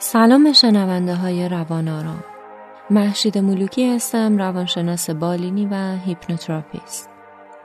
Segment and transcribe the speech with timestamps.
[0.00, 2.24] سلام شنونده های روان آرام.
[2.90, 7.10] مهشید ملوکی هستم روانشناس بالینی و هیپنوتراپیست.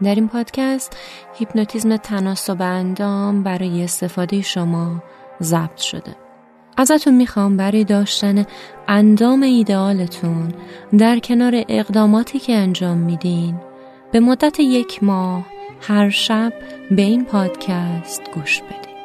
[0.04, 0.98] در این پادکست
[1.34, 5.04] هیپنوتیزم تناسب اندام برای استفاده شما
[5.42, 6.16] ضبط شده.
[6.78, 8.46] ازتون می‌خوام برای داشتن
[8.88, 10.54] اندام ایدئالتون
[10.98, 13.56] در کنار اقداماتی که انجام میدین
[14.12, 15.46] به مدت یک ماه
[15.82, 16.54] هر شب
[16.92, 18.96] به این پادکست گوش بدین.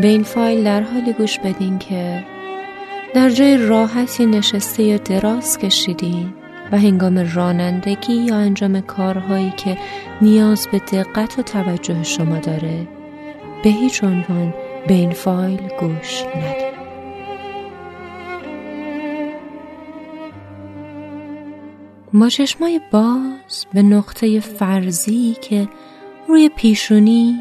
[0.00, 2.24] به این فایل در حالی گوش بدین که
[3.14, 6.34] در جای راحتی نشسته یا دراز کشیدین
[6.72, 9.78] و هنگام رانندگی یا انجام کارهایی که
[10.22, 12.88] نیاز به دقت و توجه شما داره
[13.64, 14.54] به هیچ عنوان
[14.86, 16.78] به این فایل گوش ندید.
[22.14, 25.68] با چشمای باز به نقطه فرضی که
[26.28, 27.36] روی پیشونیت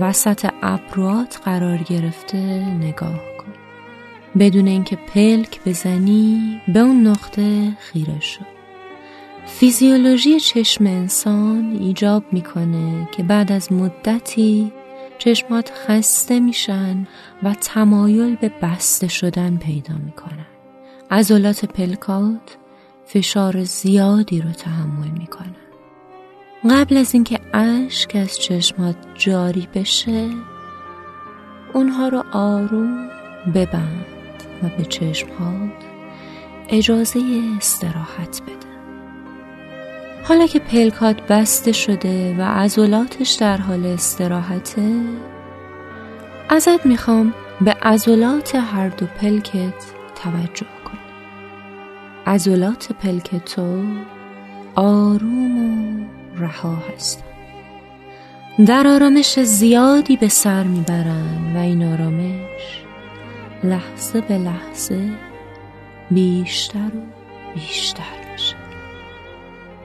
[0.00, 2.38] وسط ابروات قرار گرفته
[2.80, 3.20] نگاه
[4.38, 8.40] بدون اینکه پلک بزنی به اون نقطه خیره شو.
[9.46, 14.72] فیزیولوژی چشم انسان ایجاب می‌کنه که بعد از مدتی
[15.18, 17.06] چشمات خسته میشن
[17.42, 20.46] و تمایل به بسته شدن پیدا می‌کنن.
[21.10, 22.56] عضلات پلکات
[23.06, 25.56] فشار زیادی رو تحمل می‌کنن.
[26.70, 30.30] قبل از اینکه اشک از چشمات جاری بشه
[31.74, 33.08] اونها رو آروم
[33.54, 34.06] ببند.
[34.62, 35.70] و به چشمات
[36.68, 37.20] اجازه
[37.58, 38.72] استراحت بده.
[40.24, 45.00] حالا که پلکات بسته شده و عضلاتش در حال استراحته
[46.48, 49.74] ازت می‌خوام به عضلات هر دو پلکت
[50.22, 50.98] توجه کن
[52.26, 53.82] عضلات پلک تو
[54.74, 56.04] آروم و
[56.36, 57.24] رها هستن.
[58.66, 62.81] در آرامش زیادی به سر می‌برن و این آرامش
[63.64, 65.10] لحظه به لحظه
[66.10, 67.00] بیشتر و
[67.54, 68.56] بیشتر میشه.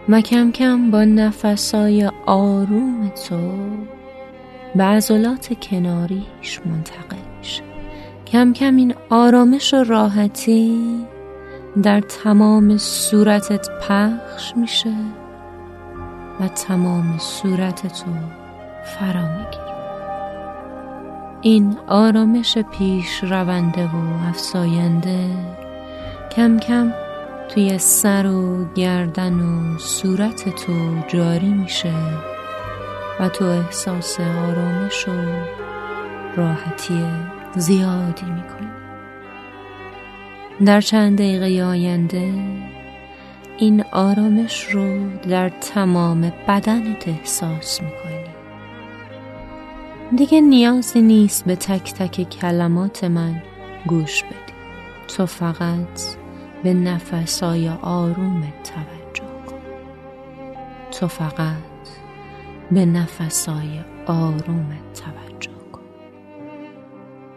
[0.10, 3.58] و کم کم با نفسای آروم تو
[4.76, 7.64] به عضلات کناریش منتقل میشه.
[8.28, 10.80] کم کم این آرامش و راحتی
[11.84, 14.94] در تمام صورتت پخش میشه
[16.40, 18.12] و تمام صورت تو
[18.84, 19.67] فرا می‌گیره.
[21.42, 25.30] این آرامش پیش رونده و افساینده
[26.32, 26.94] کم کم
[27.50, 30.74] توی سر و گردن و صورت تو
[31.08, 31.94] جاری میشه
[33.20, 35.12] و تو احساس آرامش و
[36.36, 37.06] راحتی
[37.56, 38.68] زیادی می‌کنی.
[40.66, 42.34] در چند دقیقه آینده
[43.58, 48.27] این آرامش رو در تمام بدنت احساس می‌کنی.
[50.16, 53.44] دیگه نیازی نیست به تک تک کلمات من
[53.88, 54.54] گوش بدی.
[55.08, 56.02] تو فقط
[56.64, 59.60] به نفسای آرومت توجه کن.
[60.92, 61.58] تو فقط
[62.72, 65.82] به نفسای آرومت توجه کن.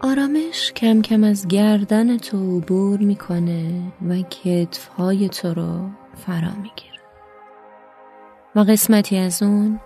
[0.00, 5.88] آرامش کم کم از گردن تو عبور می‌کنه و کتفهای تو رو
[6.26, 7.00] فرا می‌گیره.
[8.56, 9.80] و قسمتی از اون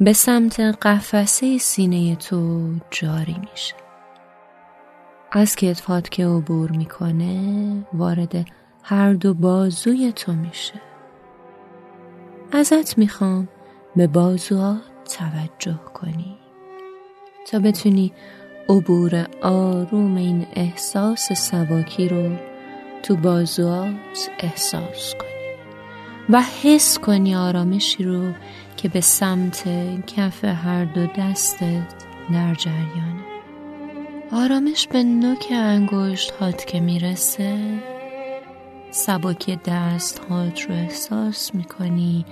[0.00, 3.74] به سمت قفسه سینه تو جاری میشه.
[5.32, 8.46] از کتفات که عبور می‌کنه وارد
[8.82, 10.80] هر دو بازوی تو میشه.
[12.52, 13.48] ازت می‌خوام
[13.96, 14.80] به بازوات
[15.18, 16.38] توجه کنی
[17.50, 18.12] تا بتونی
[18.68, 22.36] عبور آروم این احساس سواکی رو
[23.02, 25.35] تو بازوات احساس کنی.
[26.30, 28.32] و حس کنی آرامشی رو
[28.76, 29.68] که به سمت
[30.06, 31.94] کف هر دو دستت
[32.32, 33.24] در جریانه.
[34.32, 37.80] آرامش به نوک انگشت هات که می‌رسه.
[38.90, 42.24] سباکی دست هات رو احساس می‌کنی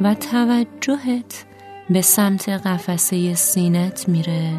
[0.00, 1.44] و توجهت
[1.90, 4.52] به قفسه قفسه سینت میره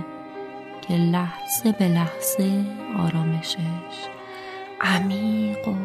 [0.81, 2.65] که لحظه به لحظه
[2.99, 4.07] آرامشش
[4.81, 5.75] عمیق و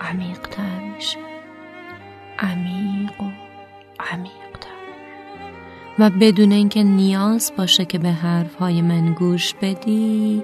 [0.00, 1.27] عمیقتر میشه.
[2.38, 3.48] عمیق و
[5.98, 10.42] و بدون اینکه نیاز باشه که به حرفهای من گوش بدی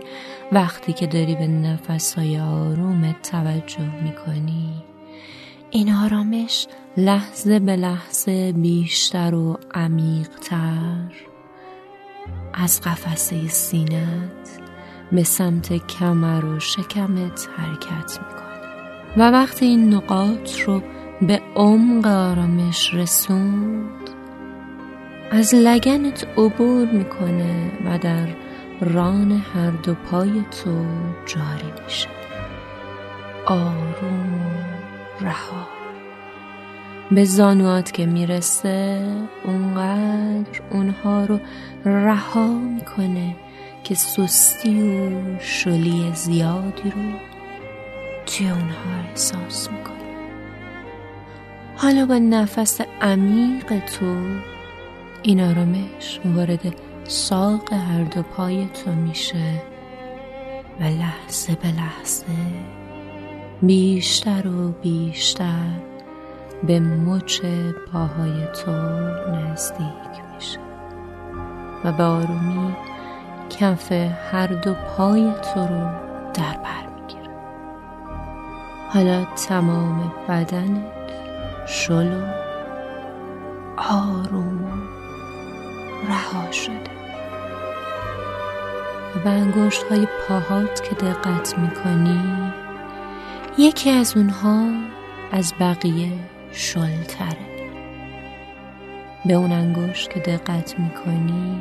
[0.52, 4.84] وقتی که داری به نفسهای آرومت توجه می‌کنی
[5.70, 11.12] این آرامش لحظه به لحظه بیشتر و عمیقتر.
[12.54, 14.60] از قفسه سینت
[15.12, 18.44] به سمت کمر و شکمت حرکت می‌کنه
[19.16, 20.82] و وقتی این نقاط رو
[21.22, 24.10] به عمق آرامش رسوند.
[25.30, 28.26] از لگنت عبور می‌کنه و در
[28.80, 30.84] ران هر دو پای تو
[31.26, 32.08] جاری میشه.
[33.46, 34.40] آروم
[35.20, 35.68] رها.
[37.10, 39.06] به زانوات که می‌رسه
[39.44, 41.40] اونقدر اونها رو
[41.84, 43.36] رها می‌کنه
[43.84, 47.02] که سستی و شلی زیادی رو
[48.26, 50.03] توی اونها احساس می‌کنه.
[51.76, 54.16] حالا با نفس عمیق تو
[55.22, 56.74] این آرامش وارد
[57.04, 59.62] ساق هر دو پای تو میشه
[60.80, 62.24] و لحظه به لحظه
[63.62, 65.70] بیشتر و بیشتر
[66.66, 67.40] به مچ
[67.92, 68.70] پاهای تو
[69.30, 70.58] نزدیک میشه.
[71.84, 72.76] و به آرومی
[73.50, 73.92] کف
[74.32, 75.88] هر دو پای تو رو
[76.34, 77.34] در بر می‌گیره.
[78.88, 81.03] حالا تمام بدنت
[81.66, 82.26] شلو
[83.76, 84.88] آروم
[86.08, 86.94] رها شده.
[89.16, 92.52] و به انگشت های پاهات که دقت می‌کنی
[93.58, 94.68] یکی از اونها
[95.32, 96.12] از بقیه
[96.52, 97.54] شلتره.
[99.26, 101.60] به اون انگشت که دقت می‌کنی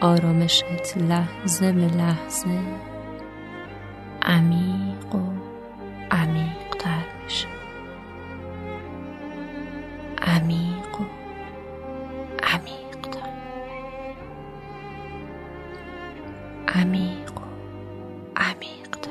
[0.00, 0.64] آرامشت
[0.96, 2.58] لحظه به لحظه
[4.22, 4.71] عمیق
[10.22, 11.04] عمیق و
[12.42, 13.28] عمیقتر
[16.68, 17.44] عمیق و
[18.36, 19.10] عمیقتر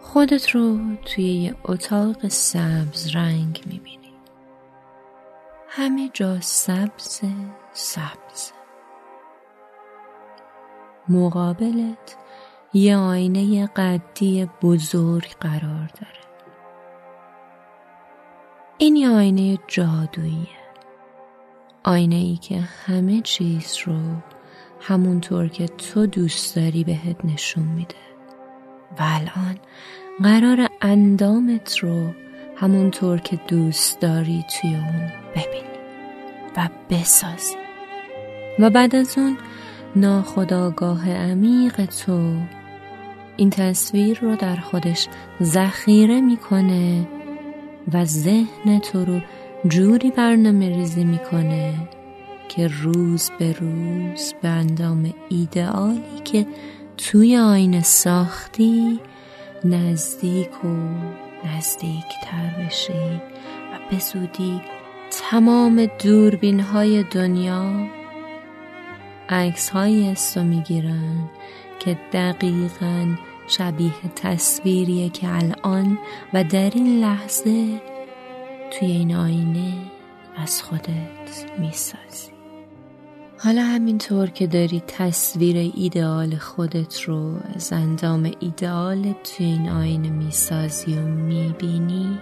[0.00, 4.12] خودت رو توی یه اتاق سبز رنگ می‌بینی.
[5.68, 7.20] همه جا سبز
[7.72, 8.52] سبز.
[11.08, 12.16] مقابلت
[12.74, 16.17] یه آینه قدی بزرگ قرار داره.
[18.80, 20.58] این یه آینه جادوییه
[21.84, 23.98] آینه ای که همه چیز رو
[24.80, 27.94] همونطور که تو دوست داری بهت نشون میده.
[28.98, 29.58] و الان
[30.22, 32.10] قرار اندامت رو
[32.56, 35.78] همونطور که دوست داری توی اون ببینی
[36.56, 37.56] و بسازی.
[38.58, 39.38] و بعد از اون
[39.96, 42.36] ناخداگاه عمیق تو
[43.36, 45.08] این تصویر رو در خودش
[45.42, 47.06] ذخیره می‌کنه
[47.92, 49.20] و ذهن تو رو
[49.68, 51.74] جوری برنامه ریزی می‌کنه
[52.48, 56.46] که روز به روز به اندام ایدئالی که
[56.96, 59.00] توی آینه ساختی
[59.64, 60.68] نزدیک و
[61.46, 63.20] نزدیکتر بشی
[63.72, 64.60] و به زودی
[65.10, 67.88] تمام دوربین های دنیا
[69.28, 71.28] عکس های استو می‌گیرن
[71.78, 73.14] که دقیقا
[73.48, 75.98] شبیه تصویریه که الان
[76.34, 77.80] و در این لحظه
[78.70, 79.72] توی این آینه
[80.36, 82.32] از خودت می‌سازی.
[83.38, 90.94] حالا همینطور که داری تصویر ایدئال خودت رو از اندام ایدئالت توی این آینه می‌سازی
[90.94, 92.18] و می‌بینی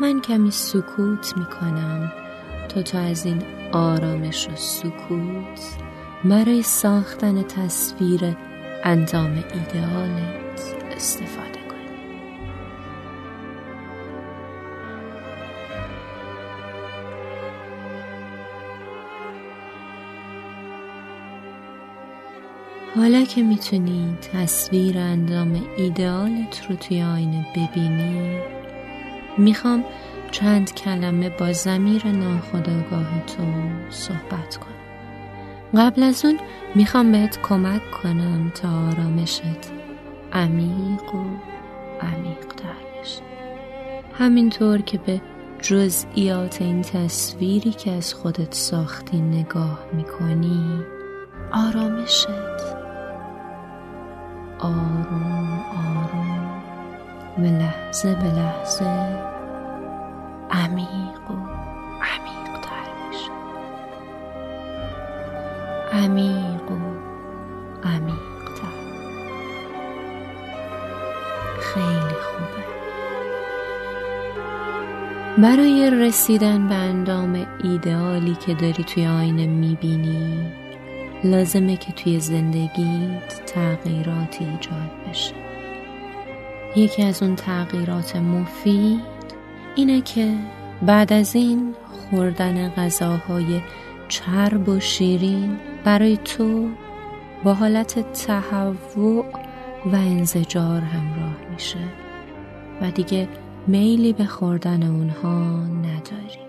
[0.00, 2.12] من کمی سکوت می‌کنم
[2.68, 3.42] تا تو از این
[3.72, 5.60] آرامش و سکوت
[6.24, 8.36] برای ساختن تصویر
[8.84, 10.60] اندام ایدئالت
[10.96, 11.64] استفاده
[22.96, 28.38] حالا که می‌تونی تصویر اندام ایدئالت رو توی آینه ببینی
[29.38, 29.84] می‌خوام
[30.30, 33.42] چند کلمه با زمیر ناخداگاه تو
[33.90, 34.73] صحبت کنم.
[35.76, 36.38] قبل از اون
[36.74, 39.72] می‌خوام بهت کمک کنم تا آرامشت
[40.32, 41.24] عمیق و
[42.00, 43.22] عمیقتر بشه.
[44.18, 45.20] همینطور که به
[45.62, 50.84] جزئیات این تصویری که از خودت ساختی نگاه می‌کنی
[51.52, 52.28] آرامشت.
[54.58, 56.62] آروم آروم
[57.38, 59.18] و لحظه به لحظه
[60.50, 61.53] عمیق و
[65.94, 66.78] عمیق و
[67.84, 68.74] عمیق تر.
[71.60, 72.64] خیلی خوبه.
[75.38, 80.52] برای رسیدن به اندام ایدئالی که داری توی آینه می‌بینی
[81.24, 85.34] لازمه که توی زندگیت تغییراتی ایجاد بشه.
[86.76, 89.00] یکی از اون تغییرات مفید
[89.74, 90.34] اینه که
[90.82, 91.74] بعد از این
[92.10, 93.60] خوردن غذاهای
[94.08, 96.68] چرب و شیرین برای تو
[97.44, 99.24] با حالت تهوع
[99.86, 101.78] و انزجار همراه میشه
[102.82, 103.28] و دیگه
[103.66, 106.44] میلی به خوردن اونها نداری.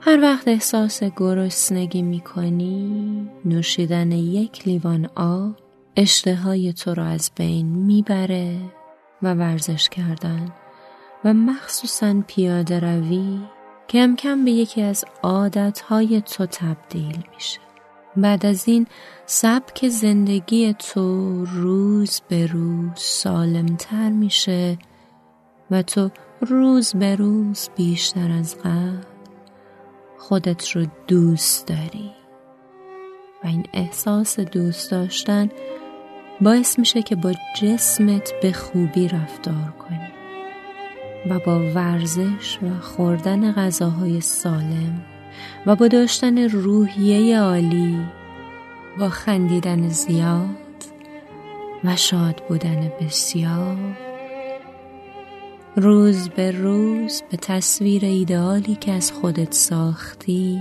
[0.00, 5.56] هر وقت احساس گرسنگی می کنی نوشیدن یک لیوان آب
[5.96, 8.56] اشتهای تو را از بین می‌بره
[9.22, 10.52] و ورزش کردن
[11.24, 13.38] و مخصوصا پیاده روی
[13.88, 17.67] کم کم به یکی از عادتهای تو تبدیل میشه.
[18.20, 18.86] بعد از این
[19.26, 24.78] سبک زندگی تو روز به روز سالمتر میشه
[25.70, 26.10] و تو
[26.40, 29.02] روز به روز بیشتر از قبل
[30.18, 32.10] خودت رو دوست داری.
[33.44, 35.48] و این احساس دوست داشتن
[36.40, 37.32] باعث میشه که با
[37.62, 40.08] جسمت به خوبی رفتار کنی
[41.30, 45.04] و با ورزش و خوردن غذاهای سالم
[45.66, 47.98] و با داشتن روحیه عالی
[48.98, 50.48] با خندیدن زیاد
[51.84, 53.76] و شاد بودن بسیار.
[55.76, 60.60] روز به روز به تصویر ایدئالی که از خودت ساختی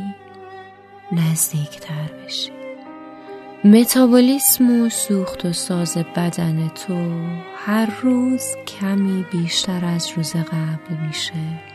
[1.11, 2.51] نزدیکتر بشی.
[3.63, 7.11] متابولیسم و سوخت و ساز بدن تو
[7.55, 11.66] هر روز کمی بیشتر از روز قبل میشه.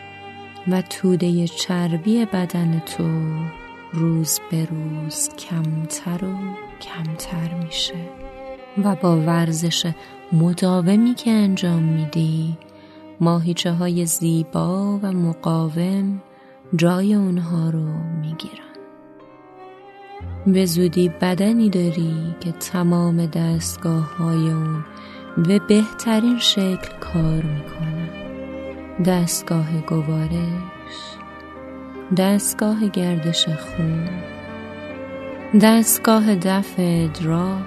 [0.69, 3.05] و توده چربی بدن تو
[3.93, 6.35] روز به روز کمتر و
[6.81, 7.95] کمتر میشه.
[8.85, 9.93] و با ورزش
[10.33, 12.59] مداومی که انجام میدی
[13.21, 16.23] ماهیچه های زیبا و مقاوم
[16.77, 17.87] جای اونها رو
[18.21, 18.73] می‌گیرن.
[20.47, 24.85] به زودی بدنی داری که تمام دستگاه های اون
[25.37, 28.22] به بهترین شکل کار می‌کنن.
[29.01, 31.17] دستگاه گوارش
[32.17, 34.09] دستگاه گردش خون
[35.63, 37.67] دستگاه دفع ادرار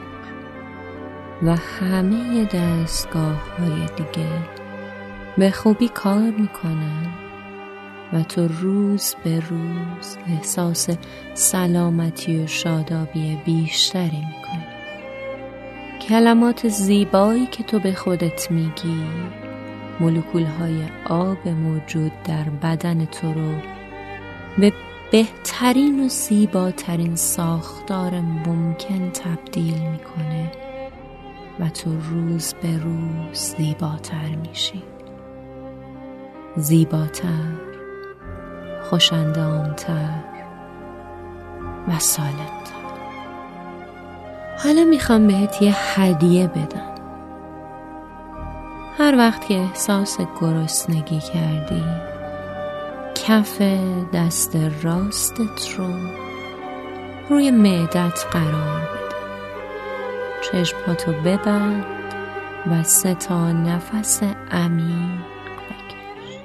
[1.44, 4.29] و همه دستگاه های دیگه
[5.38, 7.08] به خوبی کار می‌کنن
[8.13, 10.89] و تو روز به روز احساس
[11.34, 14.65] سلامتی و شادابی بیشتری می‌کنی.
[16.10, 19.03] کلمات زیبایی که تو به خودت میگی
[19.99, 23.51] مولکول های آب موجود در بدن تو رو.
[24.57, 24.73] به
[25.11, 30.51] بهترین و زیباترین ساختار ممکن تبدیل می‌کنه
[31.59, 34.83] و تو روز به روز زیباتر میشی.
[36.55, 37.53] زیباتر
[38.89, 40.23] خوشندامتر
[41.87, 42.75] و سالمتر.
[44.63, 46.94] حالا می‌خوام بهت یه هدیه بدم.
[48.97, 51.83] هر وقت که احساس گرسنگی کردی
[53.15, 53.61] کف
[54.13, 55.87] دست راستت رو
[57.29, 59.15] روی معدت قرار بده.
[60.51, 61.85] چشماتو ببند
[62.71, 65.21] و سه تا نفس عمیق
[65.55, 66.39] بکش.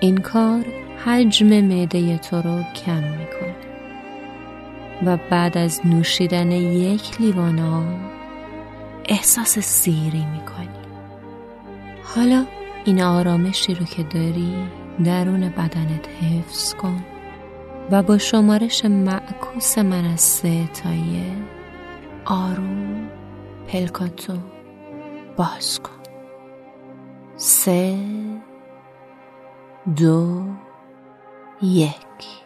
[0.00, 0.64] این کار
[1.04, 3.54] حجم معده تو رو کم می‌کنه.
[5.06, 8.00] و بعد از نوشیدن یک لیوان آب
[9.04, 10.81] احساس سیری می‌کنی.
[12.16, 12.46] حالا
[12.84, 14.54] این آرامشی رو که داری
[15.04, 17.04] درون بدنت حفظ کن
[17.90, 21.36] و با شمارش معکوس من از سه تایه
[22.24, 23.10] آروم
[23.68, 24.32] پلکاتو
[25.36, 26.02] باز کن.
[27.36, 27.98] سه
[29.96, 30.44] دو
[31.62, 32.41] یک.